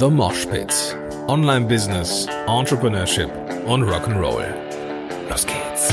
[0.00, 0.96] The Mosh Pit.
[1.26, 3.30] Online Business, Entrepreneurship
[3.66, 4.44] und Rock'n'Roll.
[5.28, 5.92] Los geht's.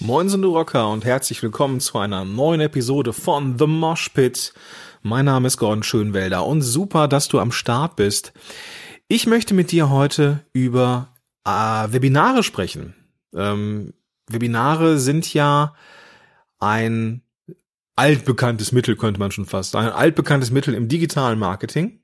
[0.00, 4.52] Moin sind du Rocker und herzlich willkommen zu einer neuen Episode von The Mosh Pit.
[5.00, 8.34] Mein Name ist Gordon Schönwelder und super, dass du am Start bist.
[9.08, 11.08] Ich möchte mit dir heute über
[11.46, 12.94] äh, Webinare sprechen.
[13.34, 13.94] Ähm,
[14.28, 15.74] Webinare sind ja
[16.58, 17.22] ein
[17.96, 19.88] altbekanntes Mittel, könnte man schon fast sagen.
[19.88, 22.00] Ein altbekanntes Mittel im digitalen Marketing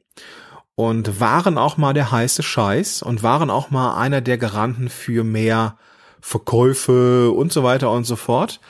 [0.75, 5.25] und waren auch mal der heiße Scheiß und waren auch mal einer der Garanten für
[5.25, 5.79] mehr
[6.21, 8.61] Verkäufe und so weiter und so fort.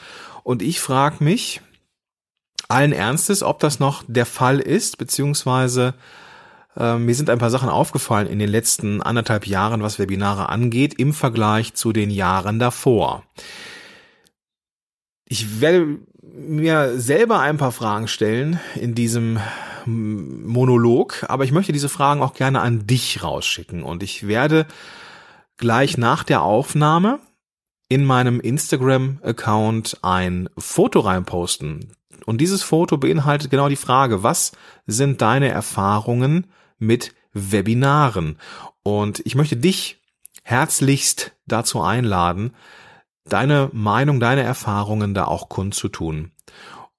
[0.42, 1.62] Und ich frage mich
[2.68, 5.94] allen Ernstes, ob das noch der Fall ist, beziehungsweise
[6.76, 10.94] äh, mir sind ein paar Sachen aufgefallen in den letzten anderthalb Jahren, was Webinare angeht,
[10.94, 13.24] im Vergleich zu den Jahren davor.
[15.26, 19.38] Ich werde mir selber ein paar Fragen stellen in diesem
[19.86, 24.66] Monolog, aber ich möchte diese Fragen auch gerne an dich rausschicken und ich werde
[25.56, 27.20] gleich nach der Aufnahme
[27.88, 31.92] in meinem Instagram-Account ein Foto reinposten.
[32.24, 34.52] Und dieses Foto beinhaltet genau die Frage, was
[34.86, 36.46] sind deine Erfahrungen
[36.86, 38.38] mit Webinaren?
[38.82, 40.00] Und ich möchte dich
[40.42, 42.54] herzlichst dazu einladen,
[43.24, 46.30] deine Meinung, deine Erfahrungen da auch kundzutun.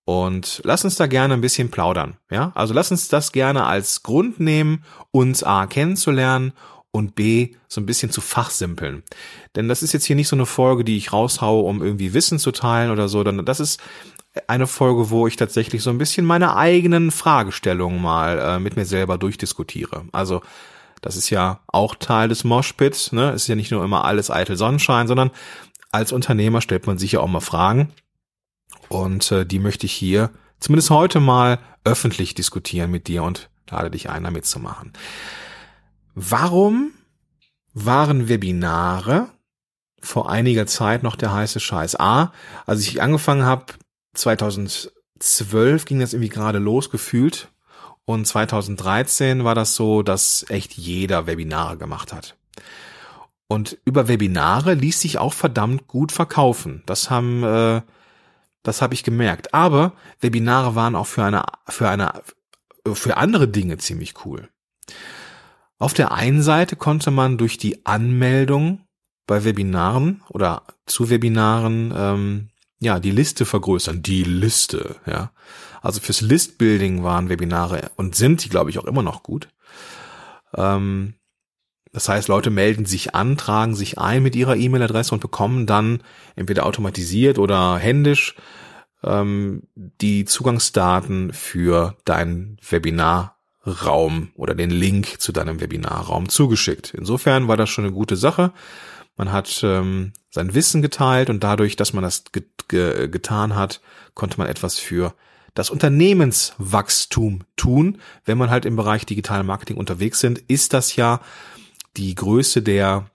[0.05, 2.51] Und lass uns da gerne ein bisschen plaudern, ja?
[2.53, 6.53] Also lass uns das gerne als Grund nehmen, uns A kennenzulernen
[6.91, 9.03] und B so ein bisschen zu fachsimpeln.
[9.55, 12.37] Denn das ist jetzt hier nicht so eine Folge, die ich raushaue, um irgendwie Wissen
[12.37, 13.81] zu teilen oder so, sondern das ist
[14.47, 18.85] eine Folge, wo ich tatsächlich so ein bisschen meine eigenen Fragestellungen mal äh, mit mir
[18.85, 20.05] selber durchdiskutiere.
[20.11, 20.41] Also
[21.01, 23.29] das ist ja auch Teil des Moshpits, ne?
[23.31, 25.31] Es ist ja nicht nur immer alles eitel Sonnenschein, sondern
[25.91, 27.91] als Unternehmer stellt man sich ja auch mal Fragen.
[28.89, 33.91] Und äh, die möchte ich hier zumindest heute mal öffentlich diskutieren mit dir und lade
[33.91, 34.93] dich ein, damit zu machen.
[36.15, 36.91] Warum
[37.73, 39.27] waren Webinare
[40.01, 41.99] vor einiger Zeit noch der heiße Scheiß?
[41.99, 42.31] A,
[42.65, 43.65] als ich angefangen habe,
[44.15, 47.49] 2012 ging das irgendwie gerade los gefühlt
[48.05, 52.37] und 2013 war das so, dass echt jeder Webinare gemacht hat.
[53.47, 56.83] Und über Webinare ließ sich auch verdammt gut verkaufen.
[56.85, 57.81] Das haben, äh,
[58.63, 59.53] das habe ich gemerkt.
[59.53, 62.21] Aber Webinare waren auch für eine, für eine,
[62.93, 64.49] für andere Dinge ziemlich cool.
[65.77, 68.81] Auf der einen Seite konnte man durch die Anmeldung
[69.27, 72.49] bei Webinaren oder zu Webinaren ähm,
[72.79, 74.01] ja die Liste vergrößern.
[74.01, 75.31] Die Liste, ja.
[75.81, 79.49] Also fürs Listbuilding waren Webinare und sind die, glaube ich, auch immer noch gut.
[80.55, 81.13] Ähm,
[81.95, 86.01] das heißt, Leute melden sich an, tragen sich ein mit ihrer E-Mail-Adresse und bekommen dann
[86.35, 88.35] entweder automatisiert oder händisch
[89.03, 96.93] ähm, die Zugangsdaten für dein Webinarraum oder den Link zu deinem Webinarraum zugeschickt.
[96.93, 98.51] Insofern war das schon eine gute Sache.
[99.15, 103.81] Man hat ähm, sein Wissen geteilt und dadurch, dass man das get ge getan hat,
[104.13, 105.13] konnte man etwas für
[105.53, 107.99] das Unternehmenswachstum tun.
[108.25, 111.21] Wenn man halt im Bereich Digital Marketing unterwegs sind, ist das ja
[111.95, 113.09] die Größe der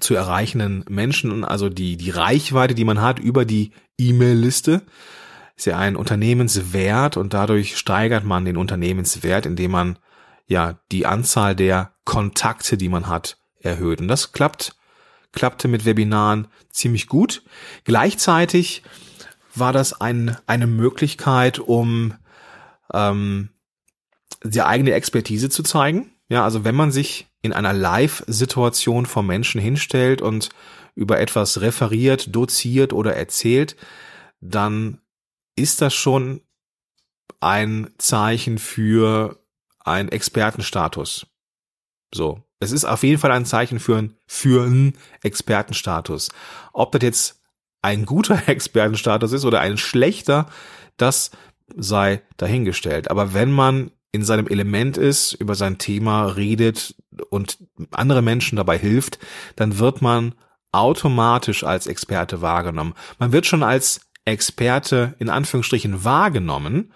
[0.00, 4.82] zu erreichenden Menschen, also die, die Reichweite, die man hat über die E-Mail-Liste,
[5.56, 9.98] ist ja ein Unternehmenswert und dadurch steigert man den Unternehmenswert, indem man
[10.46, 14.00] ja die Anzahl der Kontakte, die man hat, erhöht.
[14.02, 14.76] Und das klappt,
[15.36, 17.44] klappte mit Webinaren ziemlich gut.
[17.84, 18.82] Gleichzeitig
[19.54, 22.14] war das ein, eine Möglichkeit, um
[22.92, 23.50] ähm,
[24.42, 26.10] die eigene Expertise zu zeigen.
[26.28, 30.48] Ja, also wenn man sich in einer Live-Situation vor Menschen hinstellt und
[30.96, 33.76] über etwas referiert, doziert oder erzählt,
[34.40, 35.00] dann
[35.54, 36.40] ist das schon
[37.40, 39.38] ein Zeichen für
[39.80, 41.26] einen Expertenstatus.
[42.12, 42.45] So.
[42.58, 46.30] Es ist auf jeden Fall ein Zeichen für, ein, für einen Expertenstatus.
[46.72, 47.42] Ob das jetzt
[47.82, 50.46] ein guter Expertenstatus ist oder ein schlechter,
[50.96, 51.30] das
[51.76, 53.10] sei dahingestellt.
[53.10, 56.94] Aber wenn man in seinem Element ist, über sein Thema redet
[57.28, 57.58] und
[57.90, 59.18] andere Menschen dabei hilft,
[59.56, 60.34] dann wird man
[60.72, 62.94] automatisch als Experte wahrgenommen.
[63.18, 66.92] Man wird schon als Experte in Anführungsstrichen wahrgenommen,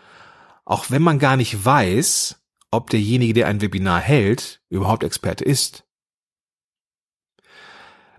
[0.65, 2.40] auch wenn man gar nicht weiß,
[2.71, 5.85] ob derjenige, der ein Webinar hält, überhaupt Experte ist.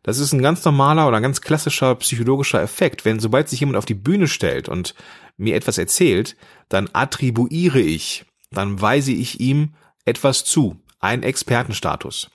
[0.04, 3.06] Das ist ein ganz normaler oder ganz klassischer psychologischer Effekt.
[3.06, 4.96] Wenn sobald sich jemand auf die Bühne stellt und
[5.38, 6.36] mir etwas erzählt,
[6.70, 9.74] dann attribuiere ich dann weise ich ihm
[10.06, 12.30] etwas zu, einen Expertenstatus.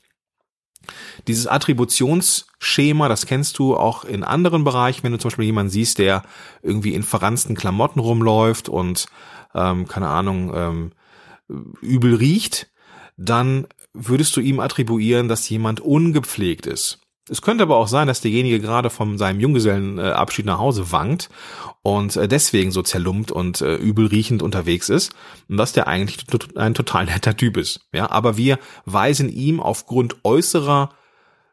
[1.26, 5.98] Dieses Attributionsschema, das kennst du auch in anderen Bereichen, wenn du zum Beispiel jemanden siehst,
[5.98, 6.22] der
[6.62, 9.06] irgendwie in verransten Klamotten rumläuft und
[9.54, 10.92] ähm, keine Ahnung ähm,
[11.80, 12.68] übel riecht,
[13.16, 17.00] dann würdest du ihm attribuieren, dass jemand ungepflegt ist.
[17.28, 21.28] Es könnte aber auch sein, dass derjenige gerade von seinem Junggesellenabschied nach Hause wankt
[21.82, 25.12] und äh, deswegen so zerlumpt und äh, übel riechend unterwegs ist
[25.48, 27.80] und dass der eigentlich ein total netter Typ ist.
[27.92, 30.90] Ja, aber wir weisen ihm aufgrund äußerer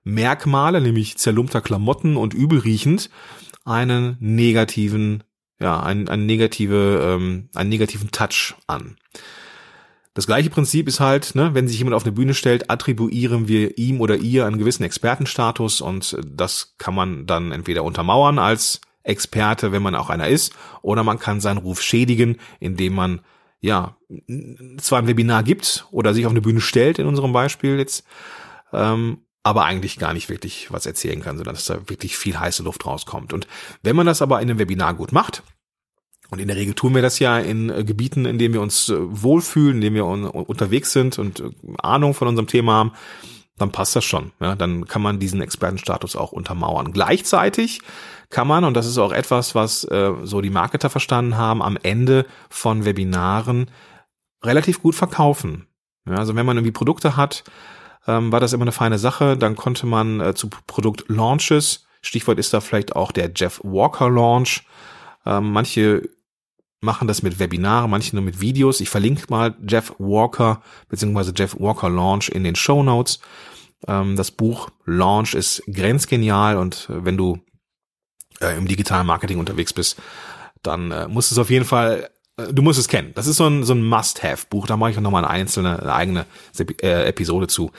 [0.03, 3.09] Merkmale, nämlich zerlumpter Klamotten und übel riechend,
[3.65, 5.23] einen negativen,
[5.59, 8.97] ja, einen, einen negative, ähm, einen negativen Touch an.
[10.13, 13.77] Das gleiche Prinzip ist halt, ne, wenn sich jemand auf eine Bühne stellt, attribuieren wir
[13.77, 19.71] ihm oder ihr einen gewissen Expertenstatus und das kann man dann entweder untermauern als Experte,
[19.71, 23.21] wenn man auch einer ist, oder man kann seinen Ruf schädigen, indem man
[23.59, 23.97] ja
[24.77, 28.05] zwar ein Webinar gibt oder sich auf eine Bühne stellt, in unserem Beispiel jetzt,
[28.71, 32.63] ähm, aber eigentlich gar nicht wirklich was erzählen kann, sondern dass da wirklich viel heiße
[32.63, 33.33] Luft rauskommt.
[33.33, 33.47] Und
[33.81, 35.43] wenn man das aber in einem Webinar gut macht,
[36.33, 38.89] und in der Regel tun wir das ja in äh, Gebieten, in denen wir uns
[38.89, 42.91] äh, wohlfühlen, in denen wir un unterwegs sind und äh, Ahnung von unserem Thema haben,
[43.57, 44.31] dann passt das schon.
[44.41, 46.91] Ja, dann kann man diesen Expertenstatus auch untermauern.
[46.91, 47.81] Gleichzeitig
[48.31, 52.25] kann man, und das ist auch etwas, was so die Marketer verstanden haben, am Ende
[52.49, 53.69] von Webinaren
[54.43, 55.67] relativ gut verkaufen.
[56.07, 57.43] Ja, also wenn man irgendwie Produkte hat,
[58.07, 59.37] ähm, war das immer eine feine Sache.
[59.37, 64.63] Dann konnte man äh, zu Produktlaunches, Stichwort ist da vielleicht auch der Jeff Walker Launch,
[65.25, 66.09] ähm, manche
[66.83, 68.81] machen das mit Webinaren, manche nur mit Videos.
[68.81, 71.31] Ich verlinke mal Jeff Walker bzw.
[71.35, 73.19] Jeff Walker Launch in den Show Notes.
[73.87, 77.39] Ähm, das Buch Launch ist grenzgenial und äh, wenn du
[78.41, 79.97] äh, im digitalen Marketing unterwegs bist,
[80.61, 83.11] dann äh, musst du es auf jeden Fall, du musst es kennen.
[83.15, 84.67] Das ist so ein, so ein Must-Have-Buch.
[84.67, 86.25] Da mache ich auch nochmal eine einzelne, eine eigene
[86.81, 87.71] Episode zu.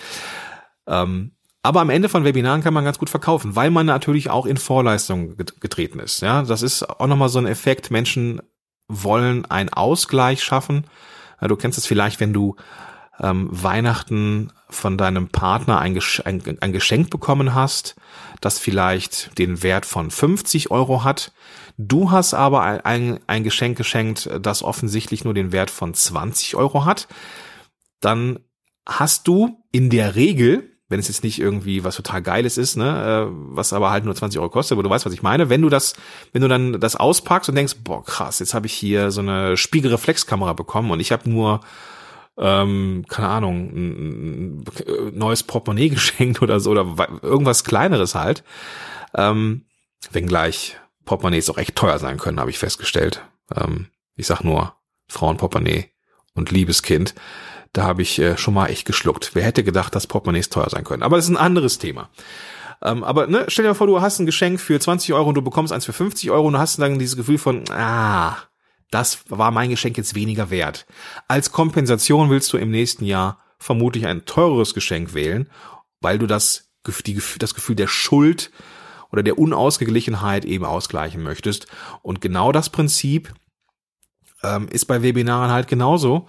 [0.87, 4.45] Ähm, aber am Ende von Webinaren kann man ganz gut verkaufen, weil man natürlich auch
[4.45, 6.21] in Vorleistung getreten ist.
[6.21, 7.91] Ja, das ist auch nochmal so ein Effekt.
[7.91, 8.43] Menschen
[8.89, 10.85] wollen einen Ausgleich schaffen.
[11.41, 12.57] Du kennst es vielleicht, wenn du
[13.21, 17.95] ähm, Weihnachten von deinem Partner ein, ein, ein, Geschenk bekommen hast,
[18.41, 21.33] das vielleicht den Wert von 50 Euro hat.
[21.79, 26.85] Du hast aber ein, ein Geschenk geschenkt, das offensichtlich nur den Wert von 20 Euro
[26.85, 27.09] hat.
[28.01, 28.41] Dann
[28.87, 33.29] hast du in der Regel wenn es jetzt nicht irgendwie was total Geiles ist, ne,
[33.29, 35.49] äh, was aber halt nur 20 Euro kostet, aber du weißt, was ich meine.
[35.49, 35.95] Wenn du das,
[36.33, 39.57] wenn du dann das auspackst und denkst, boah, krass, jetzt habe ich hier so eine
[39.57, 41.61] Spiegelreflexkamera bekommen und ich habe nur
[42.37, 46.87] ähm, keine Ahnung, ein, ein neues Portemonnaie geschenkt oder so, oder
[47.23, 48.43] irgendwas kleineres halt.
[49.15, 49.67] Ähm,
[50.11, 53.23] wenngleich Portemonnaies auch echt teuer sein können, habe ich festgestellt.
[53.55, 54.75] Ähm, ich sag nur
[55.09, 55.91] Frauenportemonnaie
[56.35, 57.15] und Liebeskind
[57.75, 59.33] da habe ich äh, schon mal echt geschluckt.
[59.35, 61.03] Wer hätte gedacht, dass Portemonnaies teuer sein können?
[61.03, 62.09] Aber das ist ein anderes Thema.
[62.81, 65.35] Ähm, aber ne, stell dir mal vor, du hast ein Geschenk für 20 Euro und
[65.35, 68.37] du bekommst eins für 50 Euro und du hast dann dieses Gefühl von, ah,
[68.91, 70.87] das war mein Geschenk jetzt weniger wert.
[71.27, 75.51] Als Kompensation willst du im nächsten Jahr vermutlich ein teureres Geschenk wählen,
[76.01, 76.71] weil du das,
[77.07, 78.53] die, das Gefühl der Schuld
[79.11, 81.67] oder der Unausgeglichenheit eben ausgleichen möchtest.
[82.03, 83.35] Und genau das Prinzip
[84.45, 86.29] ähm, ist bei Webinaren halt genauso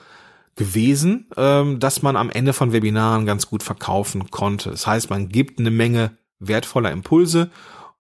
[0.55, 4.71] gewesen, ähm, dass man am Ende von Webinaren ganz gut verkaufen konnte.
[4.71, 7.51] Das heißt, man gibt eine Menge wertvoller Impulse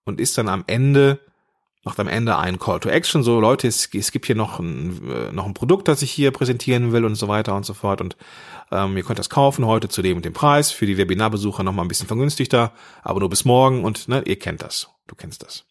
[0.05, 1.19] und ist dann am Ende
[1.85, 5.07] macht am Ende einen Call to Action, so Leute, es, es gibt hier noch ein,
[5.07, 8.01] äh, noch ein Produkt, das ich hier präsentieren will und so weiter und so fort
[8.01, 8.17] und
[8.71, 11.73] ähm, ihr könnt das kaufen heute zu dem und dem Preis, für die Webinarbesucher noch
[11.73, 15.43] mal ein bisschen vergünstigter, aber nur bis morgen und ne, ihr kennt das, du kennst
[15.43, 15.63] das.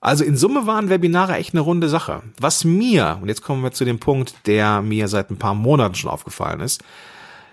[0.00, 2.22] Also in Summe waren Webinare echt eine runde Sache.
[2.38, 5.96] Was mir, und jetzt kommen wir zu dem Punkt, der mir seit ein paar Monaten
[5.96, 6.84] schon aufgefallen ist,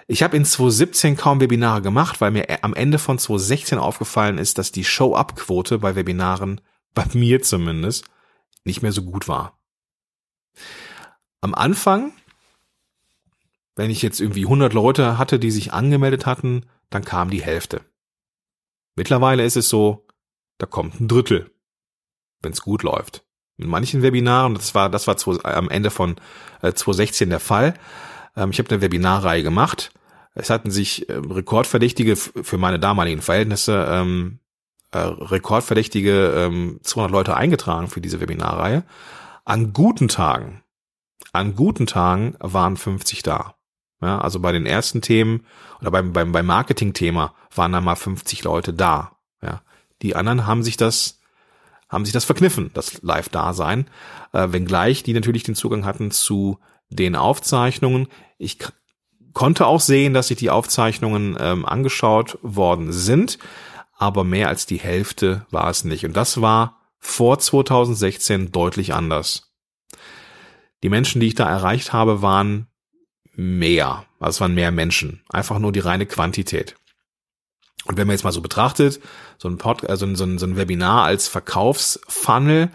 [0.07, 4.59] ich habe in 2017 kaum Webinare gemacht, weil mir am Ende von 2016 aufgefallen ist,
[4.59, 6.61] dass die Show-up-Quote bei Webinaren,
[6.93, 8.05] bei mir zumindest,
[8.63, 9.57] nicht mehr so gut war.
[11.41, 12.13] Am Anfang,
[13.75, 17.81] wenn ich jetzt irgendwie 100 Leute hatte, die sich angemeldet hatten, dann kam die Hälfte.
[18.95, 20.05] Mittlerweile ist es so,
[20.59, 21.54] da kommt ein Drittel
[22.45, 23.23] wenn es gut läuft.
[23.57, 26.15] In manchen Webinaren, das war, das war zu, am Ende von
[26.61, 27.73] äh, 2016 der Fall.
[28.35, 29.91] Ähm, ich habe eine Webinarreihe gemacht.
[30.33, 34.39] Es hatten sich äh, Rekordverdächtige für meine damaligen Verhältnisse ähm,
[34.91, 38.83] äh, Rekordverdächtige ähm, 200 Leute eingetragen für diese Webinarreihe.
[39.45, 40.63] An guten Tagen,
[41.31, 43.55] an guten Tagen waren 50 da.
[44.01, 45.45] Ja, also bei den ersten Themen
[45.79, 49.17] oder beim, beim, beim Marketing-Thema waren da mal 50 Leute da.
[49.41, 49.61] Ja,
[50.01, 51.14] die anderen haben sich das
[51.95, 53.89] haben sich das verkniffen, das Live-Dasein,
[54.33, 56.59] äh, wenngleich die natürlich den Zugang hatten zu
[56.89, 58.07] den Aufzeichnungen.
[58.37, 58.59] Ich
[59.33, 63.39] konnte auch sehen, dass sich die Aufzeichnungen ähm, angeschaut worden sind,
[63.97, 66.05] aber mehr als die Hälfte war es nicht.
[66.05, 69.53] Und das war vor 2016 deutlich anders.
[70.83, 72.67] Die Menschen, die ich da erreicht habe, waren
[73.33, 74.05] mehr.
[74.19, 75.23] Also es waren mehr Menschen.
[75.29, 76.75] Einfach nur die reine Quantität.
[77.95, 78.99] Und wenn man jetzt mal so betrachtet,
[79.37, 82.69] so ein, Pod, also so ein, so ein Webinar als Verkaufsfunnel,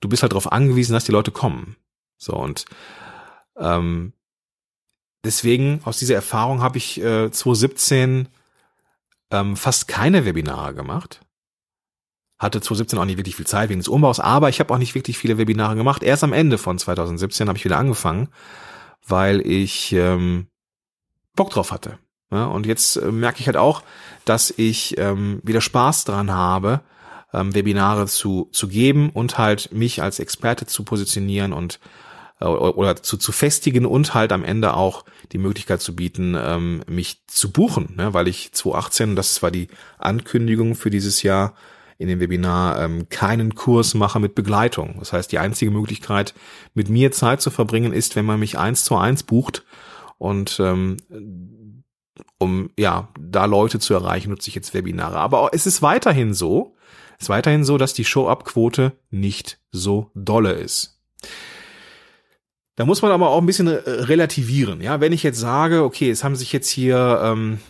[0.00, 1.76] du bist halt darauf angewiesen, dass die Leute kommen.
[2.18, 2.66] So und
[3.56, 4.12] ähm,
[5.24, 8.28] deswegen aus dieser Erfahrung habe ich äh, 2017
[9.30, 11.22] ähm, fast keine Webinare gemacht.
[12.38, 14.94] Hatte 2017 auch nicht wirklich viel Zeit wegen des Umbaus, aber ich habe auch nicht
[14.94, 16.02] wirklich viele Webinare gemacht.
[16.02, 18.28] Erst am Ende von 2017 habe ich wieder angefangen,
[19.06, 20.48] weil ich ähm,
[21.34, 21.98] Bock drauf hatte.
[22.30, 23.82] Ja, und jetzt äh, merke ich halt auch,
[24.24, 26.80] dass ich ähm, wieder Spaß dran habe,
[27.32, 31.80] ähm, Webinare zu, zu geben und halt mich als Experte zu positionieren und
[32.40, 36.82] äh, oder zu, zu festigen und halt am Ende auch die Möglichkeit zu bieten, ähm,
[36.88, 38.14] mich zu buchen, ne?
[38.14, 39.68] weil ich 2018, das war die
[39.98, 41.54] Ankündigung für dieses Jahr
[41.98, 44.96] in dem Webinar, ähm, keinen Kurs mache mit Begleitung.
[45.00, 46.32] Das heißt, die einzige Möglichkeit,
[46.72, 49.64] mit mir Zeit zu verbringen, ist, wenn man mich eins zu eins bucht
[50.16, 50.96] und ähm,
[52.38, 55.18] um ja da Leute zu erreichen, nutze ich jetzt Webinare.
[55.18, 56.74] Aber es ist weiterhin so,
[57.18, 61.00] es ist weiterhin so, dass die Show-up-Quote nicht so dolle ist.
[62.76, 64.80] Da muss man aber auch ein bisschen äh, relativieren.
[64.80, 67.60] Ja, wenn ich jetzt sage, okay, es haben sich jetzt hier ähm,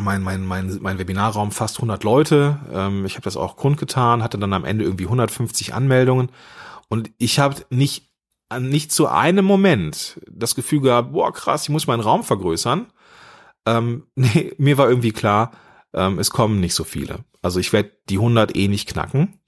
[0.00, 2.58] mein, mein, mein, mein Webinarraum fast 100 Leute.
[2.72, 6.30] Ähm, ich habe das auch kundgetan, hatte dann am Ende irgendwie 150 Anmeldungen
[6.88, 8.12] und ich habe nicht
[8.60, 12.86] nicht zu einem Moment das Gefühl gehabt, boah krass, ich muss meinen Raum vergrößern.
[13.66, 15.52] Ähm, nee, mir war irgendwie klar,
[15.92, 17.24] ähm, es kommen nicht so viele.
[17.42, 19.40] Also ich werde die 100 eh nicht knacken.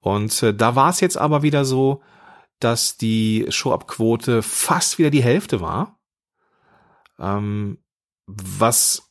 [0.00, 2.02] Und äh, da war es jetzt aber wieder so,
[2.58, 5.98] dass die Show-Up-Quote fast wieder die Hälfte war.
[7.18, 7.78] Ähm,
[8.26, 9.10] was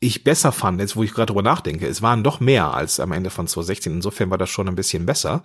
[0.00, 3.12] ich besser fand, jetzt wo ich gerade drüber nachdenke, es waren doch mehr als am
[3.12, 3.92] Ende von 2016.
[3.92, 5.42] Insofern war das schon ein bisschen besser.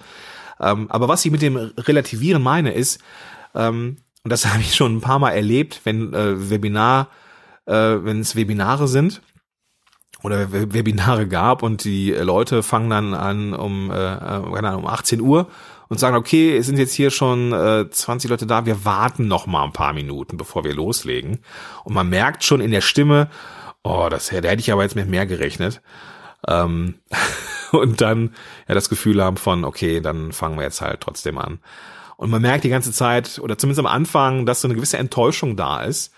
[0.60, 3.00] Ähm, aber was ich mit dem Relativieren meine, ist,
[3.54, 7.10] ähm, und das habe ich schon ein paar Mal erlebt, wenn äh, Webinar,
[7.68, 9.22] äh, wenn es Webinare sind
[10.24, 15.48] oder Webinare gab und die Leute fangen dann an um, äh, äh um 18 Uhr
[15.90, 19.46] und sagen, okay, es sind jetzt hier schon äh, 20 Leute da, wir warten noch
[19.46, 21.40] mal ein paar Minuten, bevor wir loslegen.
[21.84, 23.30] Und man merkt schon in der Stimme,
[23.84, 25.82] oh, das, da hätte ich aber jetzt mit mehr gerechnet.
[26.48, 26.96] Ähm,
[27.72, 28.34] und dann
[28.68, 31.60] ja das Gefühl haben von, okay, dann fangen wir jetzt halt trotzdem an.
[32.18, 35.56] Und man merkt die ganze Zeit, oder zumindest am Anfang, dass so eine gewisse Enttäuschung
[35.56, 36.12] da ist,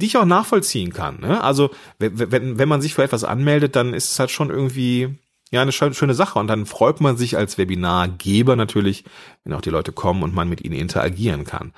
[0.00, 1.20] die ich auch nachvollziehen kann.
[1.20, 1.42] Ne?
[1.42, 5.18] Also wenn, wenn man sich für etwas anmeldet, dann ist es halt schon irgendwie
[5.50, 9.04] ja eine schöne Sache und dann freut man sich als Webinargeber natürlich,
[9.44, 11.72] wenn auch die Leute kommen und man mit ihnen interagieren kann.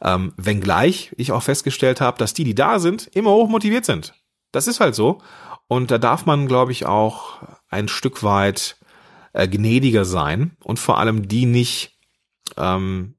[0.00, 4.14] Ähm, wenngleich ich auch festgestellt habe, dass die, die da sind, immer hoch motiviert sind.
[4.52, 5.20] Das ist halt so
[5.66, 8.76] und da darf man, glaube ich, auch ein Stück weit
[9.32, 11.98] äh, gnädiger sein und vor allem die nicht
[12.56, 13.16] ähm,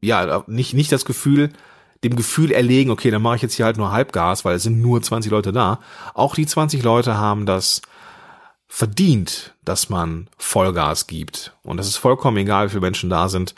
[0.00, 1.52] ja nicht nicht das Gefühl
[2.04, 4.80] dem Gefühl erlegen, okay, dann mache ich jetzt hier halt nur Halbgas, weil es sind
[4.80, 5.80] nur 20 Leute da.
[6.14, 7.82] Auch die 20 Leute haben das
[8.68, 11.56] verdient, dass man Vollgas gibt.
[11.62, 13.54] Und es ist vollkommen egal, wie viele Menschen da sind.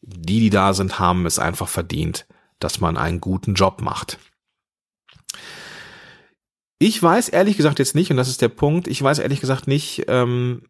[0.00, 2.26] Die, die da sind, haben es einfach verdient,
[2.58, 4.18] dass man einen guten Job macht.
[6.78, 9.66] Ich weiß ehrlich gesagt jetzt nicht, und das ist der Punkt, ich weiß ehrlich gesagt
[9.66, 10.62] nicht, ähm,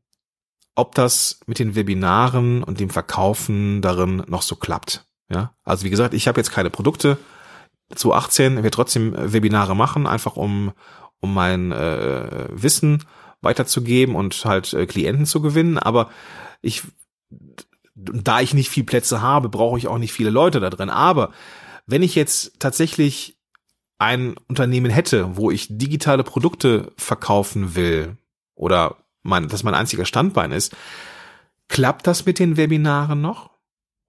[0.76, 5.05] ob das mit den Webinaren und dem Verkaufen darin noch so klappt.
[5.28, 7.18] Ja, also wie gesagt, ich habe jetzt keine Produkte.
[7.94, 10.72] Zu 18 wir trotzdem Webinare machen, einfach um
[11.20, 13.04] um mein äh, Wissen
[13.42, 15.78] weiterzugeben und halt äh, Klienten zu gewinnen.
[15.78, 16.10] Aber
[16.62, 16.82] ich,
[17.94, 20.90] da ich nicht viel Plätze habe, brauche ich auch nicht viele Leute da drin.
[20.90, 21.32] Aber
[21.86, 23.38] wenn ich jetzt tatsächlich
[23.98, 28.16] ein Unternehmen hätte, wo ich digitale Produkte verkaufen will
[28.54, 30.76] oder mein, das mein einziger Standbein ist,
[31.68, 33.50] klappt das mit den Webinaren noch?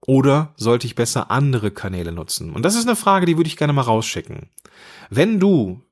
[0.08, 2.54] Oder sollte ich besser andere Kanäle nutzen?
[2.54, 4.48] Und das ist eine Frage, die würde ich gerne mal rausschicken.
[5.10, 5.82] Wenn du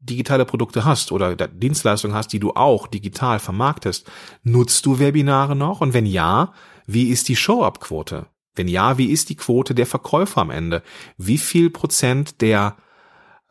[0.00, 4.10] digitale Produkte hast oder Dienstleistungen hast, die du auch digital vermarktest,
[4.42, 5.80] nutzt du Webinare noch?
[5.82, 6.52] Und wenn ja,
[6.86, 8.26] wie ist die Show-up-Quote?
[8.56, 10.82] Wenn ja, wie ist die Quote der Verkäufer am Ende?
[11.16, 12.76] Wie viel Prozent der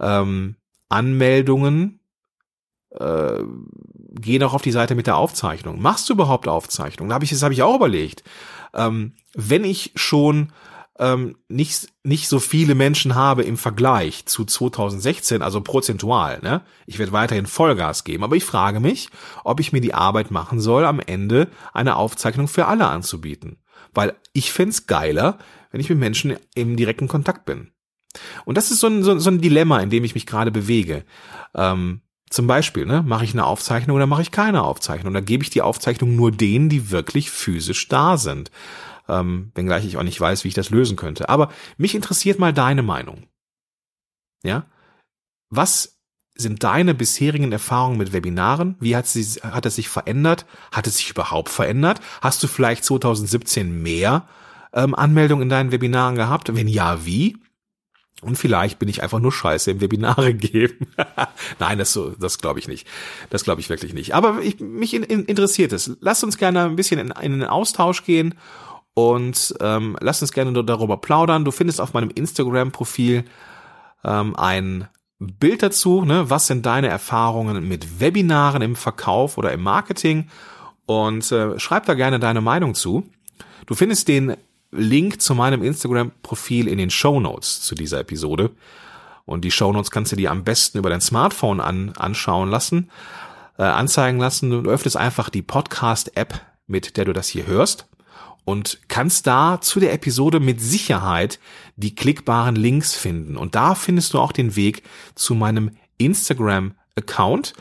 [0.01, 0.57] ähm,
[0.89, 2.01] Anmeldungen
[2.89, 3.41] äh,
[4.19, 5.81] gehen auch auf die Seite mit der Aufzeichnung?
[5.81, 7.07] Machst du überhaupt Aufzeichnungen?
[7.07, 8.25] Da habe ich, das habe ich auch überlegt.
[8.73, 10.51] Ähm, wenn ich schon
[10.99, 16.39] ähm, nicht, nicht so viele Menschen habe im Vergleich zu 2016, also prozentual.
[16.41, 16.61] Ne?
[16.85, 19.09] Ich werde weiterhin Vollgas geben, aber ich frage mich,
[19.45, 23.63] ob ich mir die Arbeit machen soll, am Ende eine Aufzeichnung für alle anzubieten.
[23.93, 25.39] Weil ich find's geiler,
[25.71, 27.71] wenn ich mit Menschen im direkten Kontakt bin.
[28.43, 31.05] Und das ist so ein, so, so ein Dilemma, in dem ich mich gerade bewege.
[31.55, 35.13] Ähm, zum Beispiel, ne, mache ich eine Aufzeichnung oder mache ich keine Aufzeichnung?
[35.13, 38.51] Da gebe ich die Aufzeichnung nur denen, die wirklich physisch da sind.
[39.07, 41.29] Ähm, wenngleich ich auch nicht weiß, wie ich das lösen könnte.
[41.29, 43.23] Aber mich interessiert mal deine Meinung.
[44.43, 44.65] Ja?
[45.49, 45.99] Was
[46.35, 48.75] sind deine bisherigen Erfahrungen mit Webinaren?
[48.79, 50.45] Wie hat, sie, hat es sich verändert?
[50.71, 51.99] Hat es sich überhaupt verändert?
[52.21, 54.27] Hast du vielleicht 2017 mehr
[54.71, 56.55] ähm, Anmeldungen in deinen Webinaren gehabt?
[56.55, 57.37] Wenn ja, wie?
[58.21, 60.87] Und vielleicht bin ich einfach nur scheiße im Webinare geben.
[61.59, 62.85] Nein, das, so, das glaube ich nicht.
[63.29, 64.13] Das glaube ich wirklich nicht.
[64.13, 65.97] Aber ich, mich in, in, interessiert es.
[66.01, 68.35] Lass uns gerne ein bisschen in, in den Austausch gehen
[68.93, 71.45] und ähm, lass uns gerne darüber plaudern.
[71.45, 73.23] Du findest auf meinem Instagram-Profil
[74.03, 76.03] ähm, ein Bild dazu.
[76.03, 76.29] Ne?
[76.29, 80.29] Was sind deine Erfahrungen mit Webinaren im Verkauf oder im Marketing?
[80.85, 83.09] Und äh, schreib da gerne deine Meinung zu.
[83.65, 84.35] Du findest den
[84.71, 88.51] Link zu meinem Instagram-Profil in den Show Notes zu dieser Episode.
[89.25, 92.89] Und die Show Notes kannst du dir am besten über dein Smartphone an, anschauen lassen,
[93.57, 94.49] äh, anzeigen lassen.
[94.49, 97.87] Du öffnest einfach die Podcast-App, mit der du das hier hörst
[98.49, 101.39] und kannst da zu der Episode mit Sicherheit
[101.75, 103.37] die klickbaren Links finden.
[103.37, 104.81] Und da findest du auch den Weg
[105.13, 107.53] zu meinem Instagram-Account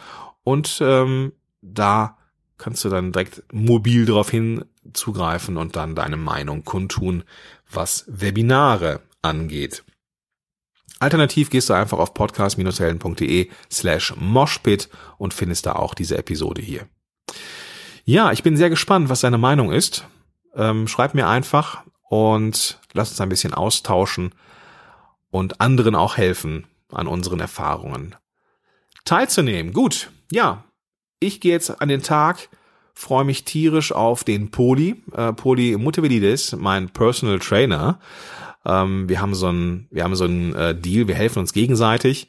[0.45, 2.17] und ähm, da
[2.57, 7.25] kannst du dann direkt mobil darauf hin zugreifen und dann deine Meinung kundtun,
[7.71, 9.85] was Webinare angeht.
[11.01, 16.89] Alternativ gehst du einfach auf podcast-helden.de slash moshpit und findest da auch diese Episode hier.
[18.05, 20.07] Ja, ich bin sehr gespannt, was deine Meinung ist.
[20.55, 24.35] Ähm, schreib mir einfach und lass uns ein bisschen austauschen
[25.31, 28.17] und anderen auch helfen, an unseren Erfahrungen
[29.05, 29.73] teilzunehmen.
[29.73, 30.65] Gut, ja,
[31.21, 32.49] ich gehe jetzt an den Tag,
[32.99, 38.01] freue mich tierisch auf den Poli, äh, Poli Mutabilidis, mein Personal Trainer.
[38.67, 42.29] Ähm, wir haben so ein, wir haben so ein äh, Deal, wir helfen uns gegenseitig.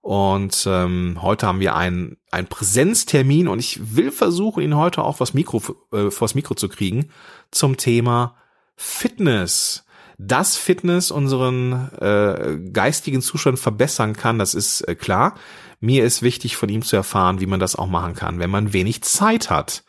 [0.00, 5.16] Und ähm, heute haben wir einen, einen Präsenztermin und ich will versuchen, ihn heute auch
[5.16, 5.60] vors Mikro,
[5.92, 7.10] äh, vors Mikro zu kriegen
[7.50, 8.36] zum Thema
[8.74, 9.84] Fitness.
[10.16, 15.34] Dass Fitness unseren äh, geistigen Zustand verbessern kann, das ist äh, klar.
[15.78, 18.72] Mir ist wichtig, von ihm zu erfahren, wie man das auch machen kann, wenn man
[18.72, 19.84] wenig Zeit hat.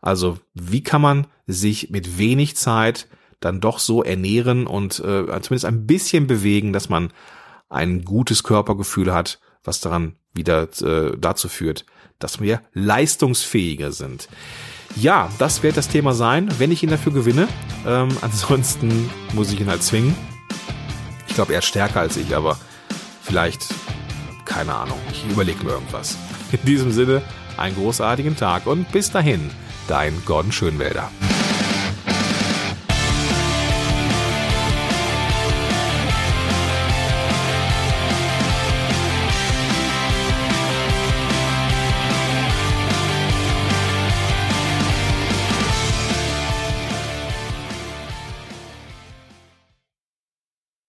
[0.00, 3.08] Also wie kann man sich mit wenig Zeit
[3.40, 7.12] dann doch so ernähren und äh, zumindest ein bisschen bewegen, dass man
[7.68, 11.84] ein gutes Körpergefühl hat, was daran wieder äh, dazu führt,
[12.18, 14.28] dass wir leistungsfähiger sind.
[14.96, 17.48] Ja, das wird das Thema sein, wenn ich ihn dafür gewinne.
[17.86, 20.14] Ähm, ansonsten muss ich ihn halt zwingen.
[21.28, 22.58] Ich glaube, er ist stärker als ich, aber
[23.22, 23.66] vielleicht
[24.44, 24.98] keine Ahnung.
[25.12, 26.16] Ich überlege mir irgendwas.
[26.50, 27.22] In diesem Sinne,
[27.56, 29.50] einen großartigen Tag und bis dahin,
[29.88, 31.10] dein Gordon Schönwälder.